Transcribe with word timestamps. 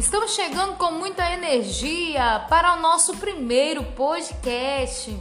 Estamos 0.00 0.30
chegando 0.30 0.76
com 0.78 0.92
muita 0.92 1.30
energia 1.30 2.46
para 2.48 2.72
o 2.72 2.80
nosso 2.80 3.18
primeiro 3.18 3.84
podcast. 3.92 5.14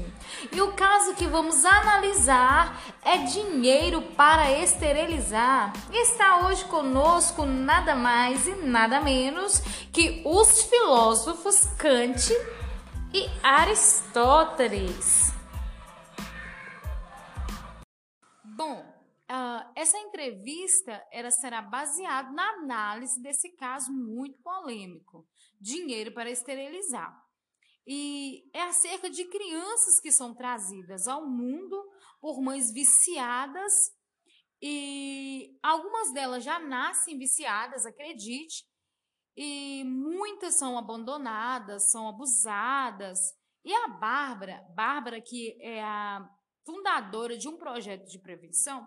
E 0.54 0.62
o 0.62 0.72
caso 0.72 1.16
que 1.16 1.28
vamos 1.28 1.66
analisar 1.66 2.82
é 3.04 3.18
dinheiro 3.18 4.02
para 4.02 4.50
esterilizar. 4.54 5.74
Está 5.92 6.48
hoje 6.48 6.64
conosco 6.64 7.46
nada 7.46 7.94
mais 7.94 8.48
e 8.48 8.54
nada 8.54 9.02
menos 9.02 9.60
que 9.92 10.22
os 10.26 10.62
filósofos 10.62 11.66
Kant 11.78 12.32
e 13.14 13.30
Aristóteles. 13.44 15.34
Bom, 18.46 18.82
Uh, 19.30 19.72
essa 19.76 19.98
entrevista 20.00 21.06
ela 21.12 21.30
será 21.30 21.62
baseada 21.62 22.32
na 22.32 22.50
análise 22.54 23.22
desse 23.22 23.56
caso 23.56 23.92
muito 23.92 24.42
polêmico, 24.42 25.28
dinheiro 25.62 26.12
para 26.14 26.32
esterilizar. 26.32 27.16
E 27.86 28.50
é 28.54 28.64
acerca 28.64 29.10
de 29.10 29.26
crianças 29.26 30.00
que 30.02 30.12
são 30.12 30.34
trazidas 30.34 31.08
ao 31.08 31.28
mundo 31.28 31.80
por 32.20 32.42
mães 32.42 32.74
viciadas 32.74 33.74
e 34.62 35.58
algumas 35.64 36.12
delas 36.12 36.44
já 36.44 36.60
nascem 36.60 37.18
viciadas, 37.18 37.86
acredite, 37.86 38.66
e 39.36 39.84
muitas 39.86 40.56
são 40.56 40.78
abandonadas, 40.78 41.92
são 41.92 42.10
abusadas. 42.10 43.20
E 43.64 43.74
a 43.74 43.88
Bárbara, 43.88 44.66
Bárbara 44.76 45.22
que 45.22 45.58
é 45.62 45.82
a 45.82 46.30
fundadora 46.66 47.38
de 47.38 47.48
um 47.48 47.58
projeto 47.58 48.06
de 48.10 48.20
prevenção, 48.20 48.86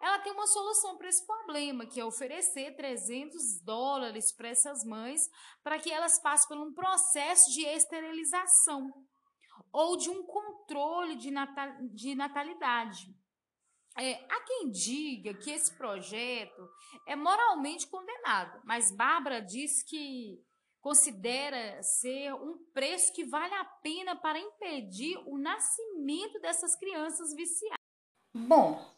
ela 0.00 0.18
tem 0.18 0.32
uma 0.32 0.46
solução 0.46 0.96
para 0.96 1.08
esse 1.08 1.26
problema, 1.26 1.86
que 1.86 2.00
é 2.00 2.04
oferecer 2.04 2.76
300 2.76 3.60
dólares 3.62 4.34
para 4.34 4.48
essas 4.48 4.84
mães 4.84 5.20
para 5.62 5.78
que 5.78 5.90
elas 5.90 6.20
passem 6.20 6.48
por 6.48 6.58
um 6.58 6.72
processo 6.72 7.50
de 7.52 7.64
esterilização 7.64 8.92
ou 9.72 9.96
de 9.96 10.10
um 10.10 10.24
controle 10.24 11.16
de, 11.16 11.30
natal, 11.30 11.68
de 11.92 12.14
natalidade. 12.14 13.14
É, 13.96 14.14
há 14.28 14.40
quem 14.40 14.70
diga 14.70 15.34
que 15.34 15.50
esse 15.50 15.72
projeto 15.76 16.68
é 17.06 17.14
moralmente 17.14 17.86
condenado, 17.86 18.60
mas 18.64 18.90
Bárbara 18.90 19.40
diz 19.40 19.84
que 19.84 20.42
considera 20.80 21.82
ser 21.82 22.34
um 22.34 22.58
preço 22.74 23.12
que 23.14 23.24
vale 23.24 23.54
a 23.54 23.64
pena 23.64 24.16
para 24.16 24.38
impedir 24.38 25.16
o 25.26 25.38
nascimento 25.38 26.38
dessas 26.40 26.76
crianças 26.76 27.34
viciadas. 27.34 27.78
Bom, 28.34 28.93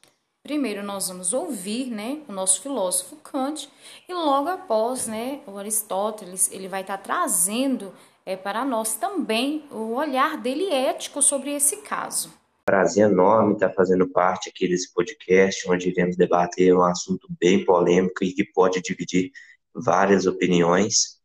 Primeiro 0.47 0.81
nós 0.81 1.09
vamos 1.09 1.33
ouvir, 1.33 1.91
né, 1.91 2.23
o 2.29 2.33
nosso 2.33 2.63
filósofo 2.63 3.17
Kant 3.17 3.69
e 4.09 4.15
logo 4.15 4.49
após, 4.49 5.09
né, 5.09 5.41
o 5.45 5.59
Aristóteles, 5.59 6.49
ele 6.53 6.69
vai 6.69 6.83
estar 6.83 6.99
trazendo 6.99 7.93
é, 8.25 8.37
para 8.37 8.65
nós 8.65 8.95
também 8.95 9.65
o 9.73 9.95
olhar 9.95 10.41
dele 10.41 10.73
ético 10.73 11.21
sobre 11.21 11.53
esse 11.53 11.79
caso. 11.79 12.33
Prazer 12.65 13.11
enorme 13.11 13.55
estar 13.55 13.73
fazendo 13.73 14.09
parte 14.09 14.49
aqui 14.49 14.69
desse 14.69 14.95
podcast, 14.95 15.69
onde 15.69 15.89
iremos 15.89 16.17
debater 16.17 16.73
um 16.73 16.85
assunto 16.85 17.27
bem 17.41 17.65
polêmico 17.65 18.23
e 18.23 18.33
que 18.33 18.45
pode 18.45 18.81
dividir 18.81 19.33
várias 19.75 20.27
opiniões. 20.27 21.21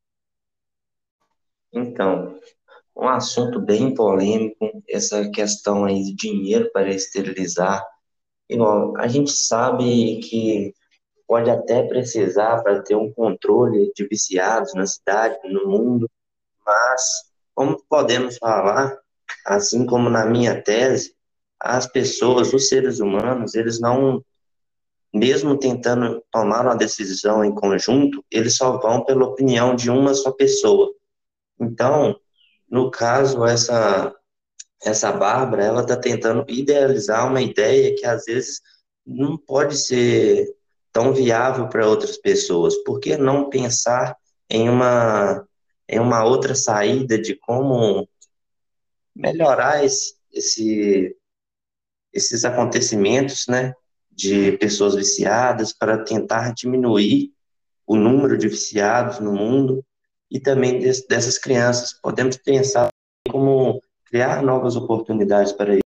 Então, 1.71 2.39
um 2.97 3.07
assunto 3.07 3.59
bem 3.59 3.93
polêmico, 3.93 4.81
essa 4.89 5.29
questão 5.29 5.85
aí 5.85 6.01
de 6.05 6.15
dinheiro 6.15 6.71
para 6.73 6.89
esterilizar 6.89 7.85
Igual, 8.51 8.97
a 8.97 9.07
gente 9.07 9.31
sabe 9.31 10.19
que 10.19 10.73
pode 11.25 11.49
até 11.49 11.83
precisar 11.83 12.61
para 12.61 12.81
ter 12.81 12.95
um 12.95 13.09
controle 13.13 13.93
de 13.95 14.05
viciados 14.05 14.73
na 14.73 14.85
cidade, 14.85 15.37
no 15.45 15.69
mundo, 15.69 16.11
mas 16.65 17.31
como 17.55 17.81
podemos 17.87 18.37
falar, 18.37 18.93
assim 19.45 19.85
como 19.85 20.09
na 20.09 20.25
minha 20.25 20.61
tese, 20.61 21.15
as 21.57 21.87
pessoas, 21.87 22.53
os 22.53 22.67
seres 22.67 22.99
humanos, 22.99 23.55
eles 23.55 23.79
não, 23.79 24.21
mesmo 25.13 25.57
tentando 25.57 26.21
tomar 26.29 26.65
uma 26.65 26.75
decisão 26.75 27.45
em 27.45 27.55
conjunto, 27.55 28.21
eles 28.29 28.57
só 28.57 28.77
vão 28.79 29.05
pela 29.05 29.27
opinião 29.27 29.73
de 29.77 29.89
uma 29.89 30.13
só 30.13 30.29
pessoa. 30.29 30.93
Então, 31.57 32.19
no 32.69 32.91
caso, 32.91 33.45
essa 33.45 34.13
essa 34.83 35.11
Bárbara, 35.11 35.63
ela 35.63 35.81
está 35.81 35.95
tentando 35.95 36.43
idealizar 36.47 37.27
uma 37.27 37.41
ideia 37.41 37.95
que 37.95 38.05
às 38.05 38.25
vezes 38.25 38.61
não 39.05 39.37
pode 39.37 39.77
ser 39.77 40.47
tão 40.91 41.13
viável 41.13 41.67
para 41.67 41.87
outras 41.87 42.17
pessoas. 42.17 42.75
Por 42.83 42.99
que 42.99 43.15
não 43.17 43.49
pensar 43.49 44.17
em 44.49 44.69
uma, 44.69 45.47
em 45.87 45.99
uma 45.99 46.23
outra 46.25 46.55
saída 46.55 47.17
de 47.17 47.35
como 47.35 48.07
melhorar 49.15 49.85
esse, 49.85 50.15
esse, 50.31 51.15
esses 52.11 52.43
acontecimentos, 52.43 53.45
né, 53.47 53.73
de 54.11 54.53
pessoas 54.53 54.95
viciadas 54.95 55.71
para 55.71 56.03
tentar 56.03 56.53
diminuir 56.53 57.31
o 57.85 57.95
número 57.95 58.37
de 58.37 58.47
viciados 58.47 59.19
no 59.19 59.33
mundo 59.33 59.85
e 60.29 60.39
também 60.39 60.79
dessas 60.79 61.37
crianças. 61.37 61.93
Podemos 61.93 62.37
pensar 62.37 62.89
como 63.29 63.81
criar 64.11 64.43
novas 64.43 64.75
oportunidades 64.75 65.53
para 65.53 65.71
ele. 65.71 65.81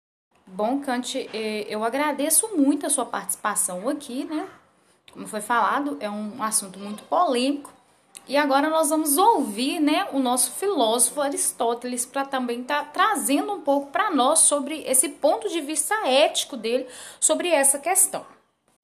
Bom, 0.47 0.81
Kant, 0.81 1.19
é, 1.35 1.63
eu 1.63 1.83
agradeço 1.83 2.57
muito 2.57 2.87
a 2.87 2.91
sua 2.91 3.05
participação 3.05 3.89
aqui, 3.89 4.25
né? 4.25 4.49
Como 5.13 5.27
foi 5.27 5.41
falado, 5.41 5.97
é 5.99 6.09
um 6.09 6.41
assunto 6.41 6.79
muito 6.79 7.03
polêmico. 7.05 7.73
E 8.29 8.37
agora 8.37 8.71
nós 8.71 8.91
vamos 8.91 9.17
ouvir, 9.17 9.81
né, 9.81 10.09
o 10.13 10.21
nosso 10.21 10.53
filósofo 10.53 11.21
Aristóteles 11.21 12.07
para 12.07 12.25
também 12.25 12.61
estar 12.63 12.85
tá 12.85 12.91
trazendo 12.91 13.53
um 13.53 13.61
pouco 13.61 13.91
para 13.91 14.13
nós 14.13 14.39
sobre 14.41 14.83
esse 14.83 15.09
ponto 15.09 15.49
de 15.49 15.61
vista 15.61 15.95
ético 16.07 16.57
dele 16.57 16.87
sobre 17.19 17.49
essa 17.49 17.81
questão. 17.81 18.25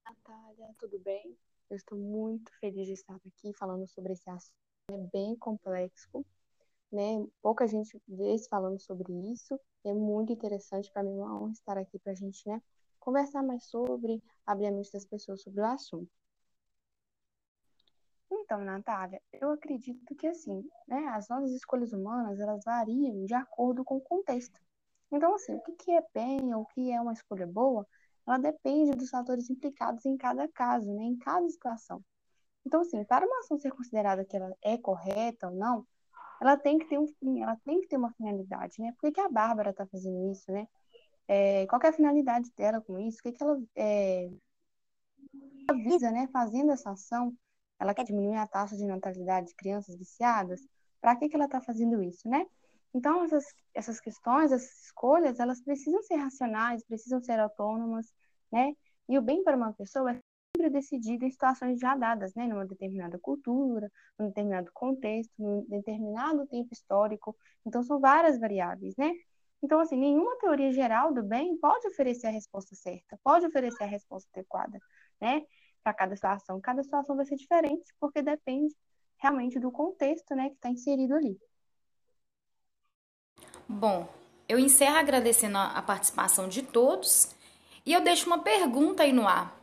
Natália, 0.05 0.75
tudo 0.78 0.99
bem? 0.99 1.37
Eu 1.70 1.76
estou 1.76 1.97
muito 1.97 2.50
feliz 2.59 2.87
de 2.87 2.94
estar 2.94 3.15
aqui 3.15 3.53
falando 3.53 3.87
sobre 3.87 4.15
esse 4.15 4.28
assunto. 4.28 4.53
É 4.91 4.97
bem 5.12 5.37
complexo, 5.37 6.09
né? 6.91 7.26
Pouca 7.43 7.66
gente 7.66 8.00
vê 8.09 8.37
falando 8.49 8.81
sobre 8.81 9.12
isso. 9.32 9.59
É 9.84 9.93
muito 9.93 10.32
interessante 10.32 10.91
para 10.93 11.03
mim, 11.03 11.19
é 11.19 11.25
uma 11.25 11.41
honra 11.43 11.53
estar 11.53 11.78
aqui 11.78 11.99
para 11.99 12.12
a 12.12 12.15
gente, 12.15 12.47
né? 12.49 12.62
Conversar 12.99 13.43
mais 13.43 13.65
sobre, 13.65 14.22
abrir 14.47 14.66
a 14.66 14.72
mente 14.72 14.93
das 14.93 15.04
pessoas 15.04 15.43
sobre 15.43 15.60
o 15.60 15.66
assunto. 15.66 16.10
Então, 18.31 18.60
Natália, 18.65 19.21
eu 19.32 19.50
acredito 19.50 20.15
que 20.15 20.26
assim, 20.26 20.62
né, 20.87 21.06
as 21.09 21.28
nossas 21.28 21.53
escolhas 21.53 21.93
humanas, 21.93 22.38
elas 22.41 22.62
variam 22.65 23.25
de 23.25 23.34
acordo 23.34 23.84
com 23.84 23.97
o 23.97 24.00
contexto. 24.00 24.60
Então, 25.10 25.34
assim, 25.34 25.55
o 25.55 25.60
que 25.76 25.91
é 25.93 26.03
bem 26.12 26.55
ou 26.55 26.62
o 26.62 26.66
que 26.66 26.91
é 26.91 27.00
uma 27.00 27.12
escolha 27.12 27.47
boa, 27.47 27.87
ela 28.26 28.38
depende 28.38 28.93
dos 28.93 29.09
fatores 29.09 29.49
implicados 29.49 30.05
em 30.05 30.16
cada 30.16 30.47
caso, 30.49 30.93
né, 30.93 31.05
em 31.05 31.16
cada 31.16 31.49
situação. 31.49 32.05
Então, 32.66 32.82
assim, 32.82 33.03
para 33.05 33.26
uma 33.26 33.38
ação 33.41 33.59
ser 33.59 33.70
considerada 33.70 34.25
que 34.25 34.37
ela 34.37 34.55
é 34.62 34.76
correta 34.76 35.49
ou 35.49 35.55
não, 35.55 35.87
ela 36.41 36.56
tem 36.56 36.78
que 36.78 36.87
ter 36.87 36.99
um 36.99 37.06
fim, 37.06 37.43
ela 37.43 37.56
tem 37.65 37.81
que 37.81 37.88
ter 37.88 37.97
uma 37.97 38.12
finalidade, 38.12 38.81
né? 38.81 38.93
Por 38.93 39.09
que, 39.09 39.12
que 39.12 39.21
a 39.21 39.28
Bárbara 39.28 39.71
está 39.71 39.87
fazendo 39.87 40.31
isso, 40.31 40.50
né? 40.53 40.66
É, 41.26 41.66
qual 41.66 41.81
é 41.84 41.88
a 41.88 41.93
finalidade 41.93 42.50
dela 42.56 42.81
com 42.81 42.99
isso? 42.99 43.19
O 43.19 43.22
que, 43.22 43.32
que 43.32 43.43
ela 43.43 43.60
é, 43.76 44.31
né? 46.12 46.28
Fazendo 46.32 46.72
essa 46.72 46.91
ação, 46.91 47.37
ela 47.78 47.94
quer 47.94 48.04
diminuir 48.04 48.37
a 48.37 48.47
taxa 48.47 48.76
de 48.76 48.87
natalidade 48.87 49.49
de 49.49 49.54
crianças 49.54 49.97
viciadas? 49.97 50.60
Para 51.00 51.16
que, 51.16 51.28
que 51.28 51.37
ela 51.37 51.44
está 51.44 51.60
fazendo 51.60 52.03
isso, 52.03 52.28
né? 52.28 52.47
Então, 52.94 53.22
essas, 53.25 53.44
essas 53.75 54.00
questões, 54.00 54.50
essas 54.50 54.84
escolhas, 54.87 55.38
elas 55.38 55.60
precisam 55.60 56.03
ser 56.03 56.16
racionais, 56.16 56.84
precisam 56.84 57.20
ser 57.20 57.38
autônomas, 57.38 58.12
né? 58.50 58.72
E 59.09 59.19
o 59.19 59.22
bem 59.22 59.43
para 59.44 59.56
uma 59.56 59.73
pessoa 59.73 60.12
é 60.12 60.20
sempre 60.58 60.70
decidido 60.70 61.25
em 61.25 61.31
situações 61.31 61.78
já 61.78 61.94
dadas, 61.94 62.34
né, 62.34 62.46
numa 62.46 62.66
determinada 62.66 63.19
cultura, 63.19 63.90
num 64.19 64.26
determinado 64.26 64.70
contexto, 64.72 65.32
num 65.38 65.64
determinado 65.69 66.46
tempo 66.49 66.69
histórico. 66.72 67.37
Então, 67.64 67.82
são 67.82 68.00
várias 68.00 68.38
variáveis, 68.38 68.96
né? 68.96 69.12
Então, 69.62 69.81
assim, 69.81 69.96
nenhuma 69.96 70.37
teoria 70.38 70.72
geral 70.72 71.12
do 71.14 71.22
bem 71.22 71.56
pode 71.58 71.87
oferecer 71.88 72.26
a 72.26 72.31
resposta 72.31 72.75
certa, 72.75 73.19
pode 73.22 73.46
oferecer 73.46 73.84
a 73.84 73.87
resposta 73.87 74.28
adequada, 74.34 74.78
né? 75.20 75.43
Para 75.82 75.94
cada 75.94 76.14
situação. 76.14 76.60
Cada 76.60 76.82
situação 76.82 77.16
vai 77.16 77.25
ser 77.25 77.37
diferente, 77.37 77.93
porque 78.00 78.20
depende 78.20 78.75
realmente 79.19 79.58
do 79.58 79.70
contexto, 79.70 80.34
né, 80.34 80.49
que 80.49 80.55
está 80.55 80.69
inserido 80.69 81.14
ali. 81.14 81.37
Bom, 83.69 84.08
eu 84.49 84.58
encerro 84.58 84.96
agradecendo 84.96 85.58
a 85.58 85.82
participação 85.82 86.49
de 86.49 86.62
todos 86.62 87.34
e 87.84 87.93
eu 87.93 88.00
deixo 88.00 88.26
uma 88.26 88.38
pergunta 88.38 89.02
aí 89.02 89.12
no 89.12 89.26
ar 89.26 89.57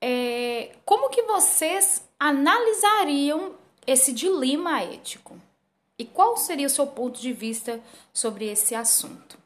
é, 0.00 0.74
como 0.84 1.10
que 1.10 1.22
vocês 1.22 2.04
analisariam 2.18 3.54
esse 3.86 4.12
dilema 4.12 4.82
ético? 4.82 5.40
E 5.98 6.04
qual 6.04 6.36
seria 6.36 6.66
o 6.66 6.70
seu 6.70 6.86
ponto 6.86 7.20
de 7.20 7.32
vista 7.32 7.80
sobre 8.12 8.46
esse 8.46 8.74
assunto? 8.74 9.37